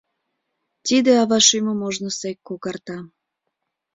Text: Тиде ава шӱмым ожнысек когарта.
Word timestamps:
Тиде 0.85 1.11
ава 1.21 1.39
шӱмым 1.47 1.79
ожнысек 1.87 2.37
когарта. 2.47 2.97